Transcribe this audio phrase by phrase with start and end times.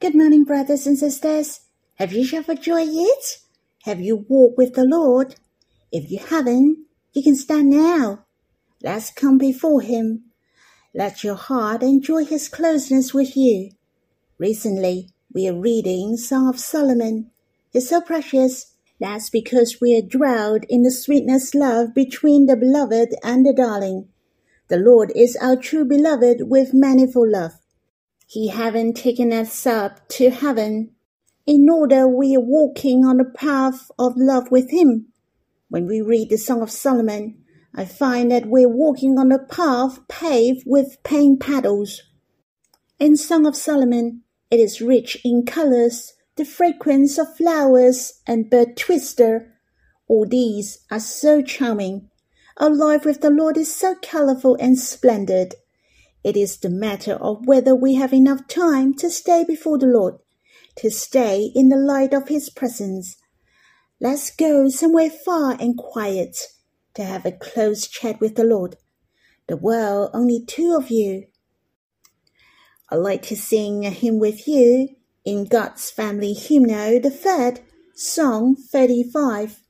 [0.00, 1.58] Good morning, brothers and sisters.
[1.96, 3.38] Have you shouted joy yet?
[3.82, 5.34] Have you walked with the Lord?
[5.90, 8.24] If you haven't, you can stand now.
[8.80, 10.26] Let's come before Him.
[10.94, 13.70] Let your heart enjoy His closeness with you.
[14.38, 17.32] Recently, we are reading Song of Solomon.
[17.74, 18.76] It's so precious.
[19.00, 24.10] That's because we are dwelled in the sweetness love between the beloved and the darling.
[24.68, 27.54] The Lord is our true beloved with manifold love.
[28.30, 30.90] He haven't taken us up to heaven
[31.46, 35.06] in order we are walking on the path of love with him.
[35.70, 37.42] When we read the Song of Solomon,
[37.74, 42.02] I find that we're walking on a path paved with pain paddles.
[42.98, 48.76] In Song of Solomon, it is rich in colors, the fragrance of flowers and bird
[48.76, 49.54] twister.
[50.06, 52.10] All these are so charming.
[52.58, 55.54] Our life with the Lord is so colorful and splendid.
[56.24, 60.16] It is the matter of whether we have enough time to stay before the Lord,
[60.76, 63.16] to stay in the light of His presence.
[64.00, 66.36] Let's go somewhere far and quiet
[66.94, 68.76] to have a close chat with the Lord.
[69.46, 71.26] The world only two of you.
[72.90, 74.88] I'd like to sing a hymn with you
[75.24, 77.60] in God's Family Hymnal, the third,
[77.94, 79.62] Song 35.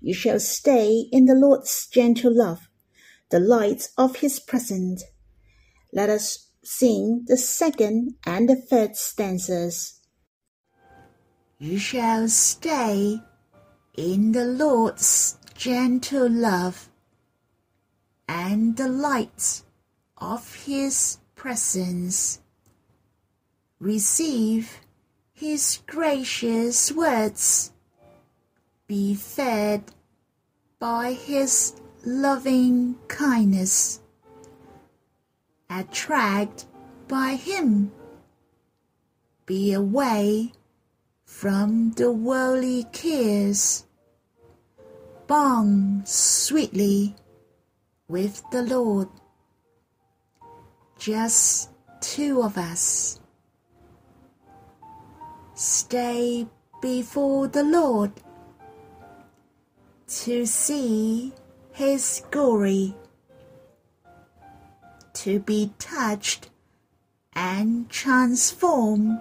[0.00, 2.68] You shall stay in the Lord's gentle love,
[3.30, 5.04] the light of His presence.
[5.96, 9.98] Let us sing the second and the third stanzas.
[11.58, 13.22] You shall stay
[13.96, 16.90] in the Lord's gentle love
[18.28, 19.62] and the light
[20.18, 22.40] of his presence.
[23.80, 24.80] Receive
[25.32, 27.72] his gracious words.
[28.86, 29.92] Be fed
[30.78, 31.72] by his
[32.04, 34.00] loving kindness
[35.70, 36.66] attract
[37.08, 37.92] by him.
[39.46, 40.52] Be away
[41.24, 43.84] from the worldly cares.
[45.26, 47.14] Bond sweetly
[48.08, 49.08] with the Lord.
[50.98, 51.70] Just
[52.00, 53.20] two of us.
[55.54, 56.46] Stay
[56.80, 58.12] before the Lord
[60.06, 61.32] to see
[61.72, 62.94] his glory
[65.16, 66.50] to be touched
[67.34, 69.18] and transformed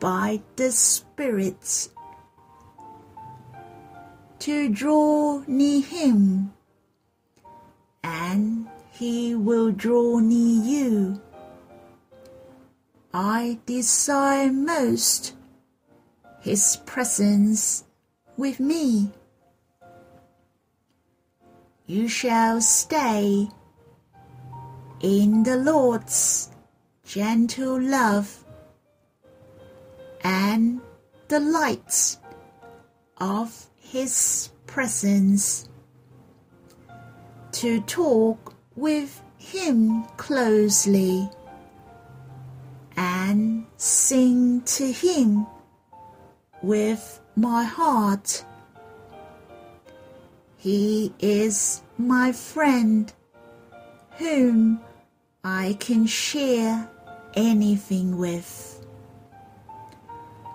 [0.00, 1.88] by the Spirit,
[4.38, 6.52] to draw near Him,
[8.02, 11.20] and He will draw near you.
[13.12, 15.34] I desire most
[16.40, 17.84] His presence
[18.36, 19.10] with me.
[21.86, 23.48] You shall stay
[25.04, 26.48] in the Lord's
[27.04, 28.42] gentle love
[30.22, 30.80] and
[31.28, 32.16] the light
[33.18, 35.68] of His presence,
[37.52, 41.28] to talk with Him closely
[42.96, 45.46] and sing to Him
[46.62, 48.42] with my heart.
[50.56, 53.12] He is my friend
[54.16, 54.80] whom
[55.46, 56.88] I can share
[57.34, 58.82] anything with.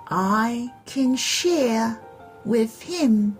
[0.08, 2.02] I can share
[2.44, 3.38] with him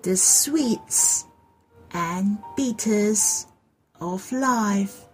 [0.00, 1.26] the sweets
[1.92, 3.46] and bitters
[4.00, 5.04] of life.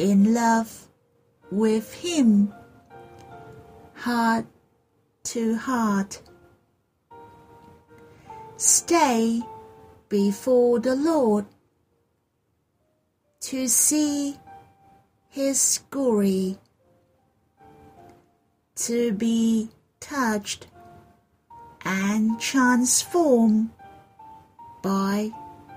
[0.00, 0.88] In love
[1.52, 2.52] with him,
[3.94, 4.46] heart
[5.22, 6.20] to heart.
[8.56, 9.40] Stay
[10.08, 11.46] before the Lord
[13.44, 14.38] to see
[15.28, 16.56] his glory,
[18.74, 19.68] to be
[20.00, 20.66] touched
[21.84, 23.68] and transformed
[24.82, 25.30] by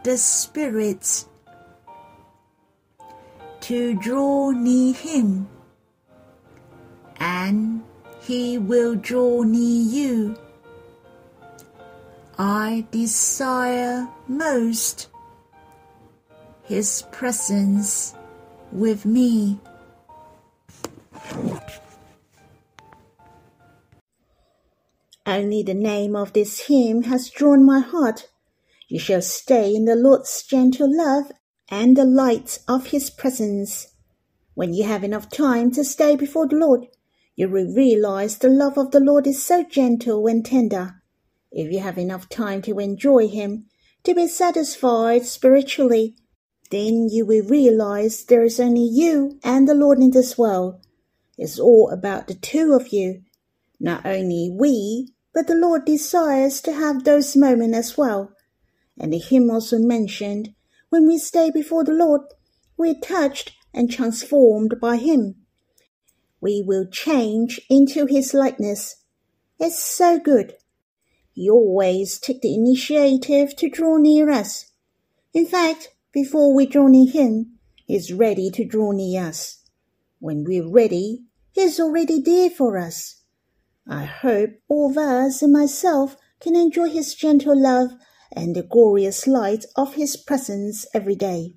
[0.05, 1.25] the Spirit,
[3.59, 5.49] to draw near him,
[7.17, 7.83] and
[8.21, 10.37] he will draw near you.
[12.37, 15.09] I desire most
[16.67, 18.13] his presence
[18.73, 19.57] with me.
[25.25, 28.29] Only the name of this hymn has drawn my heart.
[28.89, 31.31] You shall stay in the Lord's gentle love
[31.69, 33.87] and the light of his presence.
[34.53, 36.87] When you have enough time to stay before the Lord,
[37.35, 41.01] you will realize the love of the Lord is so gentle and tender.
[41.51, 43.67] If you have enough time to enjoy him,
[44.03, 46.15] to be satisfied spiritually,
[46.69, 50.85] then you will realize there is only you and the Lord in this world.
[51.37, 53.21] It's all about the two of you.
[53.79, 58.31] Not only we, but the Lord desires to have those moments as well.
[58.99, 60.55] And the hymn also mentioned,
[60.89, 62.21] when we stay before the Lord,
[62.75, 65.35] we're touched and transformed by Him.
[66.41, 69.03] We will change into His likeness.
[69.59, 70.53] It's so good.
[71.33, 74.71] He always takes the initiative to draw near us.
[75.33, 75.89] In fact,
[76.23, 79.59] before we draw near Him, He's ready to draw near us.
[80.17, 83.21] When we're ready, He's already there for us.
[83.87, 87.91] I hope all of us and myself can enjoy His gentle love
[88.35, 91.53] and the glorious light of His presence every day.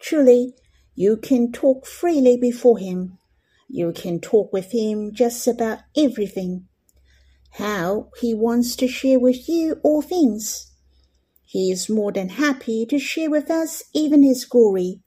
[0.00, 0.56] Truly,
[0.96, 3.18] you can talk freely before Him.
[3.68, 6.66] You can talk with Him just about everything.
[7.52, 10.69] How He wants to share with you all things.
[11.50, 15.00] He is more than happy to share with us even His glory,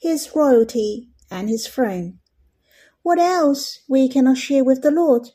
[0.00, 2.20] His royalty, and His throne.
[3.02, 5.30] What else we cannot share with the Lord?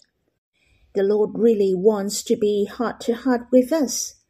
[0.95, 4.21] The Lord really wants to be heart to heart with us.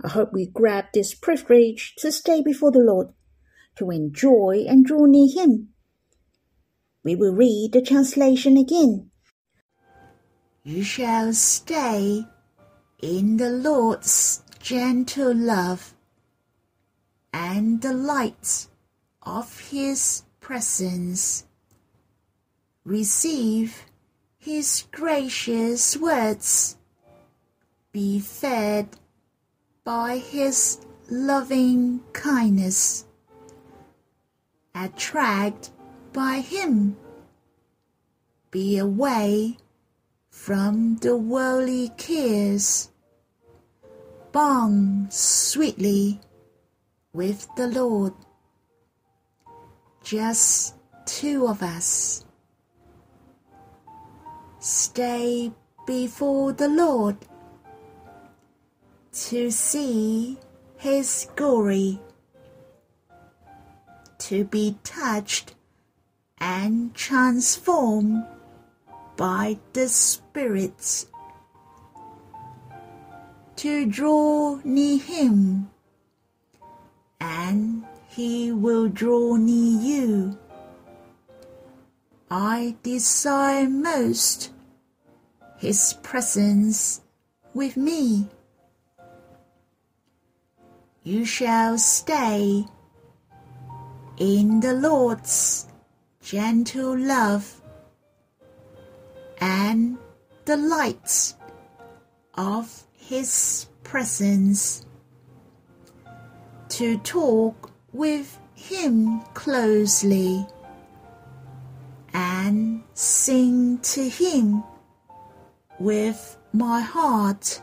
[0.00, 3.08] I hope we grab this privilege to stay before the Lord,
[3.74, 5.70] to enjoy and draw near Him.
[7.02, 9.10] We will read the translation again.
[10.62, 12.26] You shall stay
[13.02, 15.94] in the Lord's gentle love
[17.32, 18.66] and the light
[19.22, 21.46] of His presence.
[22.84, 23.86] Receive
[24.38, 26.76] His gracious words.
[27.90, 28.88] Be fed
[29.82, 30.78] by His
[31.08, 33.06] loving kindness.
[34.74, 35.70] Attract
[36.12, 36.96] by Him.
[38.50, 39.56] Be away
[40.28, 42.90] from the worldly cares.
[44.32, 46.20] Bond sweetly
[47.12, 48.14] with the Lord.
[50.04, 52.24] Just two of us.
[54.60, 55.50] Stay
[55.86, 57.16] before the Lord
[59.12, 60.38] to see
[60.76, 61.98] His glory,
[64.18, 65.54] to be touched
[66.38, 68.24] and transformed
[69.16, 71.06] by the Spirit,
[73.60, 75.68] to draw near Him,
[77.20, 80.38] and He will draw near you.
[82.30, 84.50] I desire most
[85.58, 87.02] His presence
[87.52, 88.28] with me.
[91.02, 92.64] You shall stay
[94.16, 95.66] in the Lord's
[96.22, 97.60] gentle love
[99.38, 99.98] and
[100.46, 101.34] the light
[102.38, 104.86] of His presence
[106.68, 110.46] to talk with Him closely
[112.14, 114.62] and sing to Him
[115.80, 117.60] with my heart.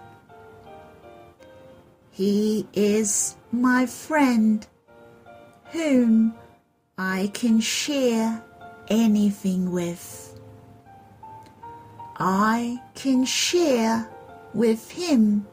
[2.12, 4.68] He is my friend
[5.72, 6.36] whom
[6.98, 8.44] I can share
[8.90, 10.38] anything with.
[12.18, 14.10] I can share
[14.58, 15.46] with him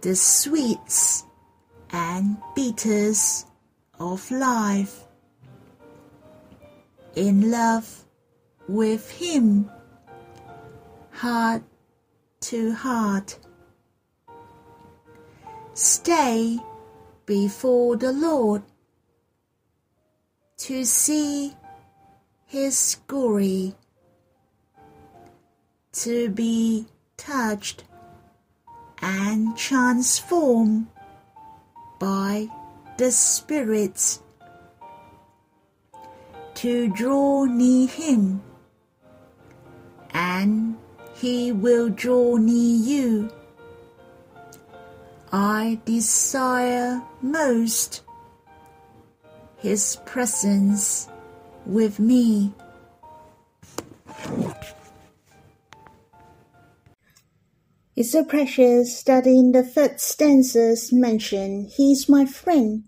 [0.00, 1.24] the sweets
[1.90, 3.44] and bitters
[3.98, 5.08] of life.
[7.16, 8.04] In love
[8.68, 9.68] with him,
[11.10, 11.64] heart
[12.42, 13.36] to heart.
[15.74, 16.60] Stay
[17.26, 18.62] before the Lord
[20.58, 21.54] to see
[22.46, 23.74] his glory,
[25.92, 26.86] to be
[27.20, 27.84] touched
[29.02, 30.86] and transformed
[31.98, 32.48] by
[32.96, 34.18] the Spirit,
[36.54, 38.42] to draw near him,
[40.12, 40.76] and
[41.14, 43.30] he will draw near you.
[45.32, 48.02] I desire most
[49.58, 51.08] his presence
[51.66, 52.52] with me.
[57.96, 62.84] It's so precious that in the third stanzas mention he is my friend,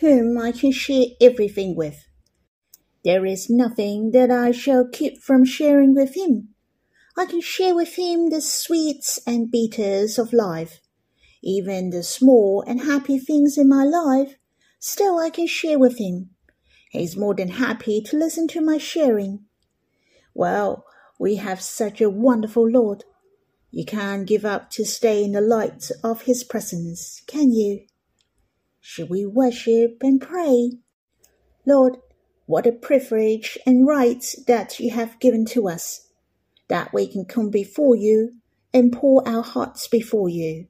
[0.00, 2.08] whom I can share everything with.
[3.04, 6.54] There is nothing that I shall keep from sharing with him.
[7.16, 10.80] I can share with him the sweets and bitters of life,
[11.42, 14.36] even the small and happy things in my life.
[14.78, 16.30] Still, I can share with him.
[16.90, 19.44] He's more than happy to listen to my sharing.
[20.34, 20.84] Well,
[21.18, 23.04] we have such a wonderful Lord.
[23.76, 27.84] You can't give up to stay in the light of His presence, can you?
[28.80, 30.78] Should we worship and pray?
[31.66, 31.98] Lord,
[32.46, 36.08] What a privilege and right that you have given to us,
[36.68, 38.36] that we can come before you
[38.72, 40.68] and pour our hearts before you.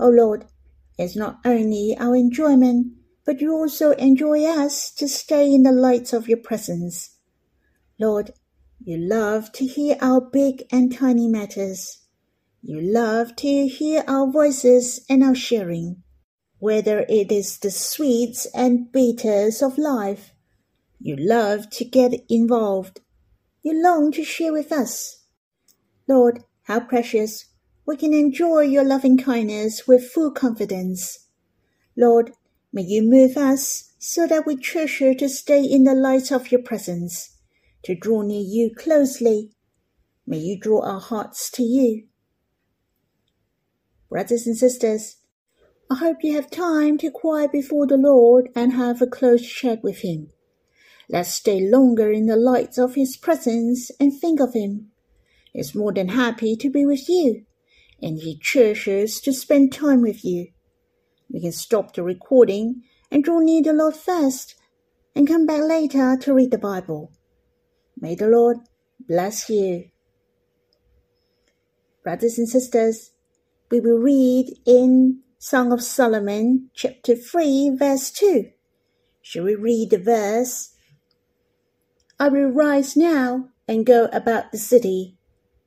[0.00, 0.46] O oh Lord,
[0.96, 2.94] it's not only our enjoyment,
[3.26, 7.18] but you also enjoy us to stay in the light of your presence.
[8.00, 8.32] Lord,
[8.86, 12.04] you love to hear our big and tiny matters.
[12.62, 16.04] You love to hear our voices and our sharing,
[16.60, 20.30] whether it is the sweets and bitters of life.
[21.00, 23.00] You love to get involved.
[23.64, 25.24] You long to share with us.
[26.06, 27.46] Lord, how precious
[27.86, 31.26] we can enjoy your loving kindness with full confidence.
[31.96, 32.30] Lord,
[32.72, 36.62] may you move us so that we treasure to stay in the light of your
[36.62, 37.35] presence,
[37.84, 39.50] to draw near you closely.
[40.26, 42.06] May you draw our hearts to you.
[44.08, 45.16] Brothers and sisters,
[45.90, 49.82] I hope you have time to quiet before the Lord and have a close chat
[49.84, 50.30] with Him.
[51.08, 54.90] Let's stay longer in the light of His presence and think of Him.
[55.52, 57.44] He's more than happy to be with you,
[58.02, 60.48] and He treasures to spend time with you.
[61.30, 64.56] We can stop the recording and draw near the Lord first,
[65.14, 67.12] and come back later to read the Bible.
[67.98, 68.58] May the Lord
[69.08, 69.88] bless you.
[72.04, 73.12] Brothers and sisters,
[73.70, 78.50] we will read in Song of Solomon, chapter 3, verse 2.
[79.22, 80.74] Shall we read the verse?
[82.20, 85.16] I will rise now and go about the city,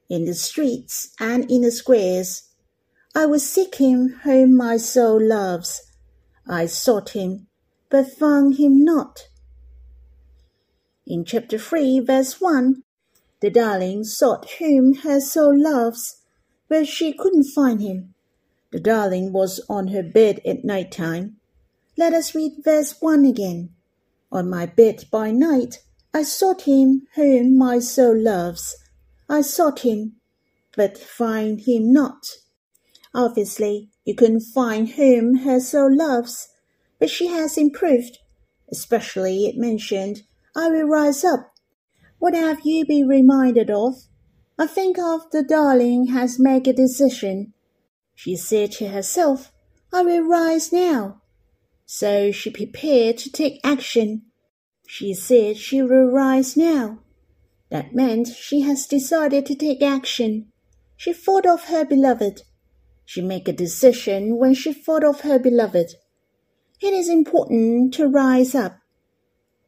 [0.09, 2.49] in the streets and in the squares.
[3.15, 5.81] I will seek him whom my soul loves.
[6.47, 7.47] I sought him,
[7.89, 9.27] but found him not.
[11.09, 12.83] In chapter 3, verse 1,
[13.41, 16.17] the darling sought whom her soul loves
[16.69, 18.13] but she couldn't find him.
[18.71, 21.37] The darling was on her bed at night time.
[21.97, 23.71] Let us read verse 1 again.
[24.31, 25.79] On my bed by night
[26.13, 28.75] I sought him whom my soul loves.
[29.27, 30.17] I sought him,
[30.77, 32.23] but find him not.
[33.15, 36.49] Obviously, you couldn't find whom her soul loves,
[36.99, 38.19] but she has improved.
[38.71, 40.21] Especially it mentioned,
[40.55, 41.53] I will rise up.
[42.17, 43.95] What have you been reminded of?
[44.57, 47.53] I think the darling has made a decision.
[48.13, 49.51] She said to herself,
[49.93, 51.21] I will rise now.
[51.85, 54.23] So she prepared to take action.
[54.85, 56.99] She said she will rise now.
[57.69, 60.51] That meant she has decided to take action.
[60.97, 62.41] She thought of her beloved.
[63.05, 65.93] She made a decision when she thought of her beloved.
[66.81, 68.79] It is important to rise up.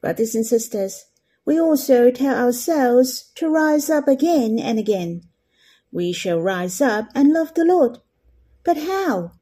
[0.01, 1.05] Brothers and sisters,
[1.45, 5.21] we also tell ourselves to rise up again and again.
[5.91, 7.99] We shall rise up and love the Lord.
[8.63, 9.33] But how?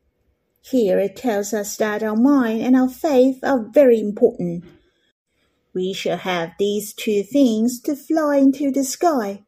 [0.62, 4.66] Here it tells us that our mind and our faith are very important.
[5.74, 9.44] We shall have these two things to fly into the sky.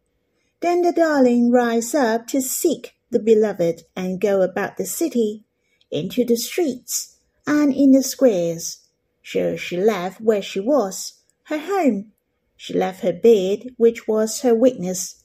[0.62, 5.44] Then the darling rise up to seek the beloved and go about the city,
[5.90, 8.81] into the streets, and in the squares.
[9.24, 11.14] So she left where she was,
[11.44, 12.12] her home,
[12.56, 15.24] she left her bed, which was her weakness.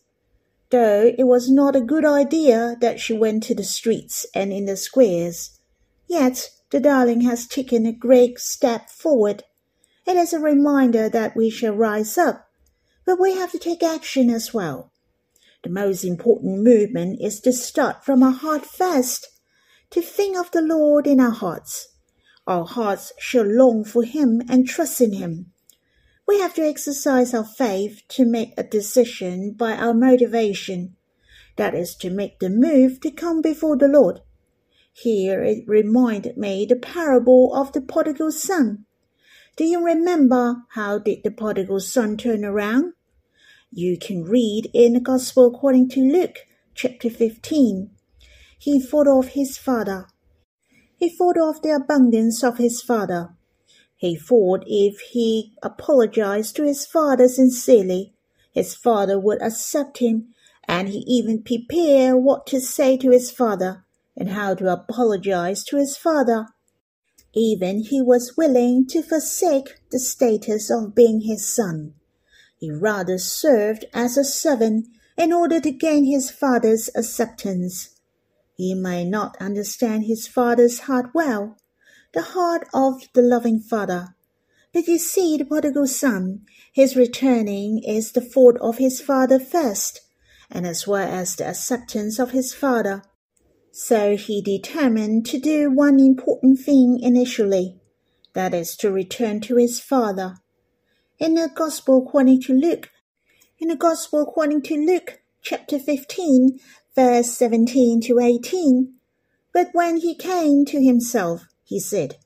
[0.70, 4.64] Though it was not a good idea that she went to the streets and in
[4.64, 5.58] the squares,
[6.08, 9.44] yet the darling has taken a great step forward.
[10.06, 12.48] It is a reminder that we shall rise up,
[13.04, 14.92] but we have to take action as well.
[15.62, 19.26] The most important movement is to start from our heart first,
[19.90, 21.88] to think of the Lord in our hearts.
[22.46, 25.52] Our hearts shall long for Him and trust in Him.
[26.28, 30.96] We have to exercise our faith to make a decision by our motivation.
[31.56, 34.20] That is to make the move to come before the Lord.
[34.92, 38.86] Here it reminded me the parable of the prodigal son.
[39.56, 42.92] Do you remember how did the prodigal son turn around?
[43.72, 47.90] You can read in the Gospel according to Luke chapter 15.
[48.58, 50.06] He thought of his father.
[50.96, 53.34] He thought of the abundance of his father.
[53.96, 58.14] He thought if he apologized to his father sincerely,
[58.52, 60.34] his father would accept him,
[60.66, 63.84] and he even prepared what to say to his father
[64.16, 66.46] and how to apologize to his father.
[67.34, 71.92] Even he was willing to forsake the status of being his son.
[72.58, 74.86] He rather served as a servant
[75.18, 77.95] in order to gain his father's acceptance.
[78.56, 81.56] He may not understand his father's heart well,
[82.12, 84.16] the heart of the loving father.
[84.72, 90.00] But you see, the prodigal son, his returning is the fault of his father first,
[90.50, 93.02] and as well as the acceptance of his father.
[93.72, 97.78] So he determined to do one important thing initially,
[98.32, 100.36] that is to return to his father.
[101.18, 102.90] in the Gospel according to Luke.
[103.58, 106.58] In the Gospel according to Luke, chapter 15,
[106.96, 108.94] verse 17 to 18.
[109.52, 112.16] But when he came to himself, he said,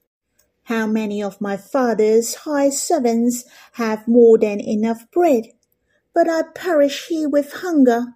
[0.65, 5.47] How many of my father's high servants have more than enough bread,
[6.15, 8.15] but I perish here with hunger?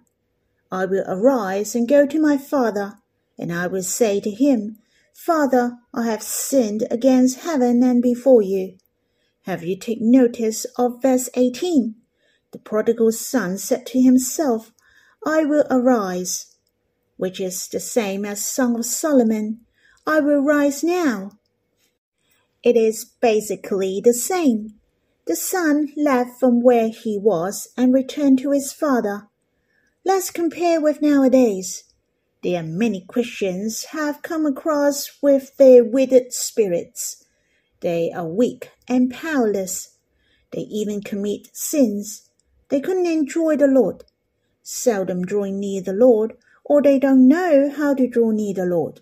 [0.71, 2.95] I will arise and go to my father,
[3.37, 4.79] and I will say to him,
[5.13, 8.77] Father, I have sinned against heaven and before you.
[9.43, 11.95] Have you taken notice of verse 18?
[12.51, 14.71] The prodigal son said to himself,
[15.25, 16.55] I will arise,
[17.17, 19.61] which is the same as Song of Solomon,
[20.05, 21.31] I will rise now.
[22.61, 24.75] It is basically the same.
[25.25, 29.27] The son left from where he was and returned to his father.
[30.03, 31.85] Let's compare with nowadays.
[32.43, 37.25] There are many Christians have come across with their withered spirits.
[37.79, 39.97] They are weak and powerless.
[40.51, 42.29] They even commit sins.
[42.69, 44.03] They couldn't enjoy the Lord,
[44.67, 48.99] seldom drawing near the Lord, or they don't know how to draw near the Lord.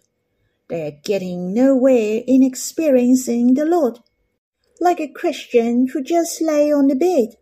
[0.68, 4.00] They are getting nowhere in experiencing the Lord.
[4.82, 7.38] Like a Christian who just lay on the bed.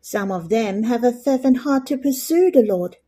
[0.00, 2.98] Some of them have a fervent heart to pursue the Lord,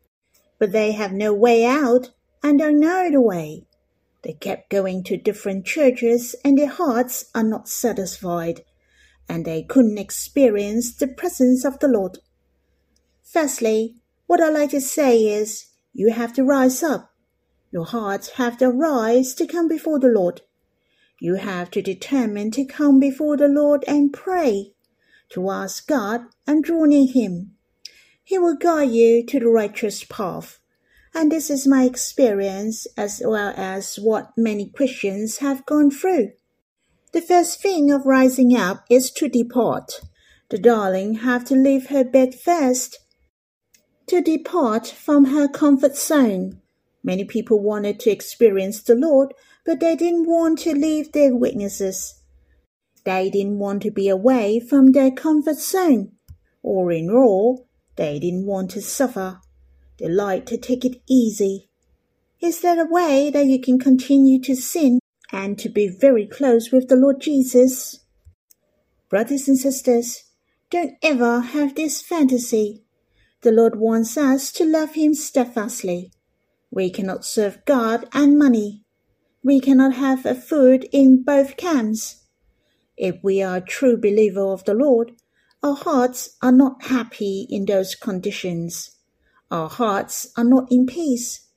[0.58, 2.10] but they have no way out
[2.42, 3.64] and don't know the way.
[4.22, 8.64] They kept going to different churches and their hearts are not satisfied,
[9.28, 12.18] and they couldn't experience the presence of the Lord.
[13.22, 13.94] Firstly,
[14.28, 17.12] what I like to say is, you have to rise up.
[17.72, 20.42] Your hearts have to rise to come before the Lord.
[21.20, 24.74] You have to determine to come before the Lord and pray,
[25.30, 27.56] to ask God and draw near Him.
[28.22, 30.60] He will guide you to the righteous path
[31.14, 36.32] and this is my experience as well as what many Christians have gone through.
[37.12, 40.00] The first thing of rising up is to depart.
[40.50, 42.98] The darling have to leave her bed first.
[44.08, 46.62] To depart from her comfort zone.
[47.04, 49.34] Many people wanted to experience the Lord,
[49.66, 52.22] but they didn't want to leave their weaknesses.
[53.04, 56.12] They didn't want to be away from their comfort zone.
[56.62, 59.40] Or in all, they didn't want to suffer.
[59.98, 61.68] They like to take it easy.
[62.40, 66.72] Is there a way that you can continue to sin and to be very close
[66.72, 68.00] with the Lord Jesus?
[69.10, 70.24] Brothers and sisters,
[70.70, 72.84] don't ever have this fantasy.
[73.42, 76.12] The Lord wants us to love Him steadfastly.
[76.70, 78.84] We cannot serve God and money.
[79.42, 82.24] We cannot have a food in both camps.
[82.96, 85.12] If we are a true believer of the Lord,
[85.62, 88.98] our hearts are not happy in those conditions
[89.50, 91.48] our hearts are not in peace.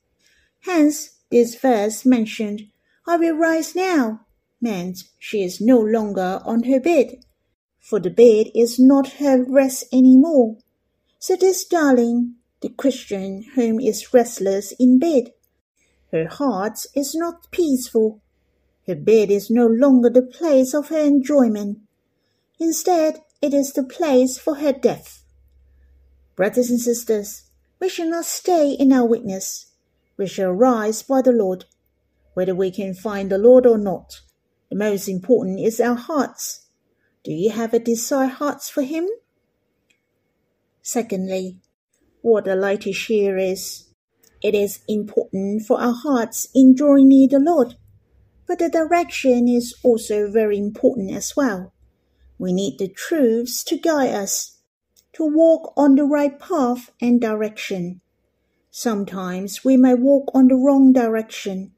[0.60, 2.62] Hence, this verse mentioned,
[3.06, 4.26] I will rise now,
[4.60, 7.24] meant she is no longer on her bed,
[7.80, 10.56] for the bed is not her rest any more.
[11.28, 15.32] This darling, the Christian whom is restless in bed,
[16.10, 18.20] her heart is not peaceful.
[18.86, 21.78] Her bed is no longer the place of her enjoyment.
[22.60, 25.24] Instead, it is the place for her death.
[26.36, 27.44] Brothers and sisters,
[27.80, 29.72] we shall not stay in our weakness.
[30.16, 31.64] We shall rise by the Lord.
[32.34, 34.20] Whether we can find the Lord or not,
[34.70, 36.66] the most important is our hearts.
[37.24, 39.08] Do you have a desire hearts for Him?
[40.82, 41.58] Secondly,
[42.20, 43.84] what I like to share is
[44.42, 47.76] it is important for our hearts in drawing near the Lord,
[48.46, 51.72] but the direction is also very important as well.
[52.38, 54.58] We need the truths to guide us
[55.12, 58.00] to walk on the right path and direction.
[58.70, 61.72] Sometimes we may walk on the wrong direction,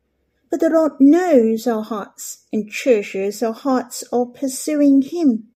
[0.50, 5.48] but the Lord knows our hearts and cherishes our hearts of pursuing Him.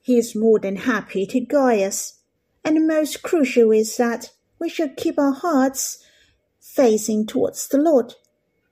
[0.00, 2.20] He is more than happy to guide us,
[2.64, 6.04] and most crucial is that we should keep our hearts
[6.60, 8.14] facing towards the Lord,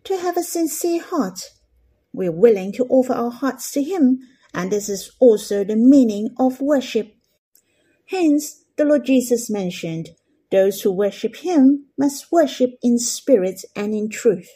[0.04, 1.50] to have a sincere heart.
[2.12, 4.20] We are willing to offer our hearts to Him,
[4.54, 7.14] and this is also the meaning of worship.
[8.06, 10.10] Hence, the Lord Jesus mentioned,
[10.50, 14.50] those who worship him must worship in spirit and in truth.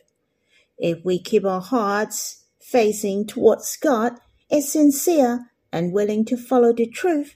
[0.79, 4.13] If we keep our hearts facing towards God
[4.51, 7.35] as sincere and willing to follow the truth,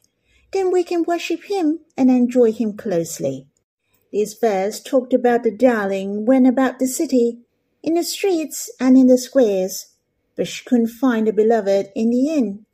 [0.52, 3.46] then we can worship him and enjoy him closely.
[4.12, 7.38] This verse talked about the darling went about the city,
[7.82, 9.94] in the streets and in the squares,
[10.36, 12.66] but she couldn't find the beloved in the inn.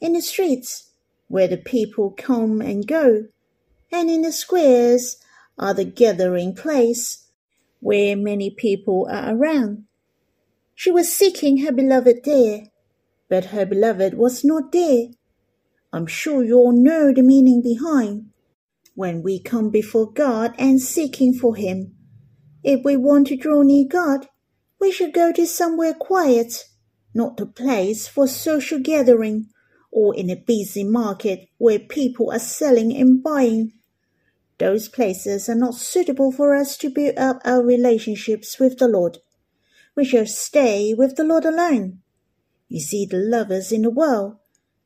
[0.00, 0.90] In the streets,
[1.28, 3.26] where the people come and go,
[3.92, 5.16] and in the squares
[5.58, 7.28] are the gathering place
[7.80, 9.84] where many people are around.
[10.74, 12.62] She was seeking her beloved there,
[13.28, 15.08] but her beloved was not there.
[15.94, 18.30] I'm sure you all know the meaning behind.
[18.96, 21.94] When we come before God and seeking for Him,
[22.64, 24.26] if we want to draw near God,
[24.80, 26.64] we should go to somewhere quiet,
[27.14, 29.50] not a place for social gathering
[29.92, 33.70] or in a busy market where people are selling and buying.
[34.58, 39.18] Those places are not suitable for us to build up our relationships with the Lord.
[39.94, 42.00] We shall stay with the Lord alone.
[42.68, 44.38] You see, the lovers in the world,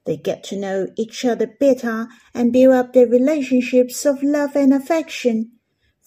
[0.07, 4.73] they get to know each other better and build up their relationships of love and
[4.73, 5.53] affection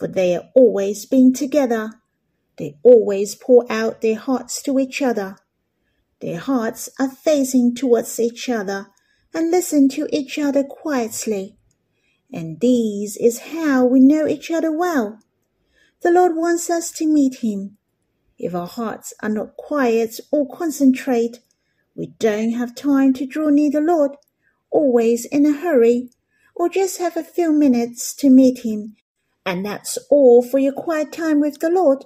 [0.01, 1.91] for they are always being together.
[2.57, 5.35] They always pour out their hearts to each other.
[6.21, 8.87] Their hearts are facing towards each other
[9.31, 11.55] and listen to each other quietly.
[12.33, 15.19] And this is how we know each other well.
[16.01, 17.77] The Lord wants us to meet Him.
[18.39, 21.41] If our hearts are not quiet or concentrate,
[21.95, 24.11] we don't have time to draw near the Lord,
[24.69, 26.09] always in a hurry,
[26.55, 28.95] or just have a few minutes to meet Him
[29.45, 32.05] and that's all for your quiet time with the Lord.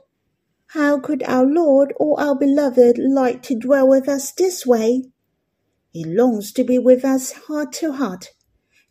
[0.68, 5.06] How could our Lord or our beloved like to dwell with us this way?
[5.92, 8.30] He longs to be with us heart to heart,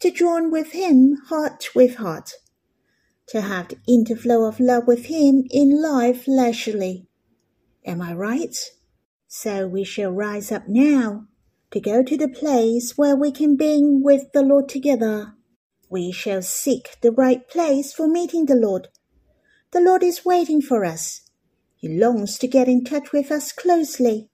[0.00, 2.32] to join with Him heart with heart,
[3.28, 7.06] to have the interflow of love with Him in life leisurely.
[7.84, 8.56] Am I right?
[9.36, 11.26] So we shall rise up now
[11.72, 15.34] to go to the place where we can be with the Lord together
[15.94, 18.88] we shall seek the right place for meeting the Lord.
[19.70, 21.20] The Lord is waiting for us.
[21.76, 24.28] He longs to get in touch with us closely.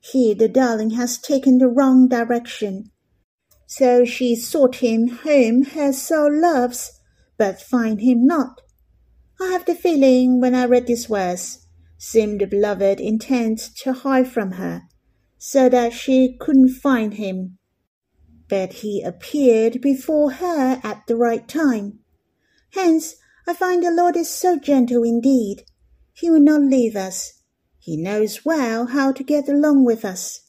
[0.00, 2.90] Here the darling has taken the wrong direction.
[3.66, 6.98] So she sought him whom her soul loves,
[7.38, 8.60] but find him not.
[9.40, 11.61] I have the feeling when I read this verse,
[12.02, 14.82] seemed the beloved intent to hide from her,
[15.38, 17.58] so that she couldn't find him
[18.52, 21.98] but he appeared before her at the right time.
[22.74, 23.14] Hence,
[23.46, 25.64] I find the Lord is so gentle indeed.
[26.12, 27.40] He will not leave us.
[27.78, 30.42] He knows well how to get along with us.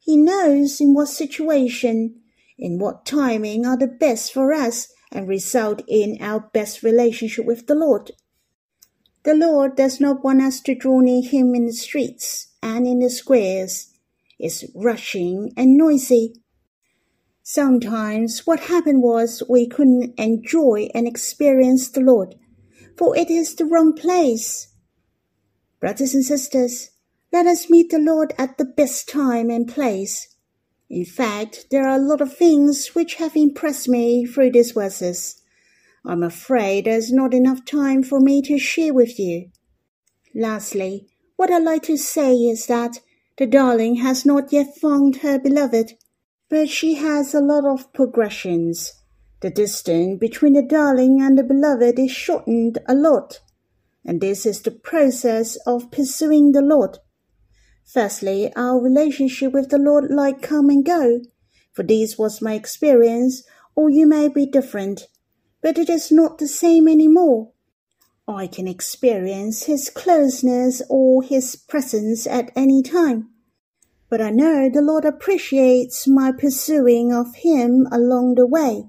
[0.00, 2.22] He knows in what situation,
[2.58, 7.68] in what timing are the best for us and result in our best relationship with
[7.68, 8.10] the Lord.
[9.24, 12.98] The Lord does not want us to draw near Him in the streets and in
[12.98, 13.90] the squares.
[14.38, 16.34] It's rushing and noisy.
[17.42, 22.34] Sometimes what happened was we couldn't enjoy and experience the Lord,
[22.98, 24.68] for it is the wrong place.
[25.80, 26.90] Brothers and sisters,
[27.32, 30.36] let us meet the Lord at the best time and place.
[30.90, 35.42] In fact, there are a lot of things which have impressed me through these verses.
[36.04, 39.50] I'm afraid there's not enough time for me to share with you.
[40.34, 42.98] Lastly, what I'd like to say is that
[43.38, 45.94] the darling has not yet found her beloved
[46.54, 48.92] but she has a lot of progressions.
[49.40, 53.40] The distance between the darling and the beloved is shortened a lot,
[54.04, 56.98] and this is the process of pursuing the Lord.
[57.84, 61.22] Firstly, our relationship with the Lord like come and go,
[61.72, 63.42] for this was my experience,
[63.74, 65.08] or you may be different,
[65.64, 67.50] but it is not the same anymore.
[68.28, 73.34] I can experience His closeness or His presence at any time
[74.14, 78.84] but I know the Lord appreciates my pursuing of Him along the way.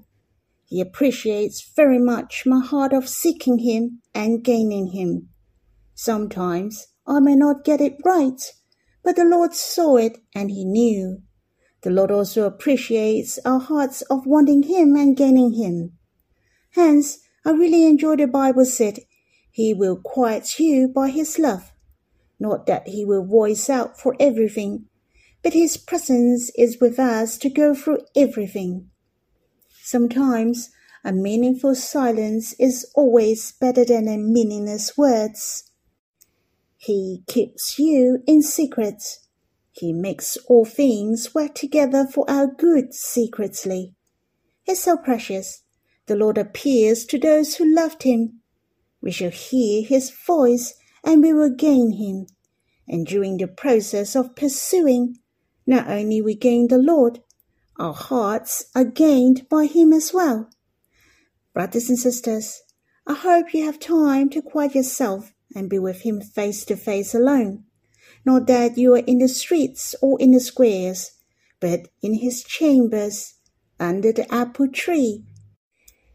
[0.64, 5.30] He appreciates very much my heart of seeking Him and gaining Him.
[5.96, 8.40] Sometimes I may not get it right,
[9.02, 11.22] but the Lord saw it and He knew.
[11.82, 15.95] The Lord also appreciates our hearts of wanting Him and gaining Him.
[16.76, 18.98] Hence, I really enjoy the Bible said,
[19.50, 21.72] He will quiet you by His love.
[22.38, 24.84] Not that He will voice out for everything,
[25.42, 28.90] but His presence is with us to go through everything.
[29.84, 30.68] Sometimes
[31.02, 35.70] a meaningful silence is always better than a meaningless words.
[36.76, 39.02] He keeps you in secret.
[39.72, 43.94] He makes all things work together for our good secretly.
[44.66, 45.62] It's so precious.
[46.06, 48.40] The Lord appears to those who loved him.
[49.00, 52.26] We shall hear his voice and we will gain him.
[52.88, 55.18] And during the process of pursuing,
[55.66, 57.20] not only we gain the Lord,
[57.78, 60.48] our hearts are gained by Him as well.
[61.52, 62.62] Brothers and sisters,
[63.06, 67.14] I hope you have time to quiet yourself and be with Him face to face
[67.14, 67.64] alone.
[68.24, 71.12] Not that you are in the streets or in the squares,
[71.60, 73.34] but in His chambers
[73.78, 75.24] under the apple tree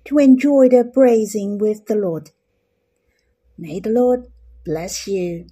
[0.05, 2.31] to enjoy the praising with the Lord.
[3.57, 4.27] May the Lord
[4.65, 5.47] bless you.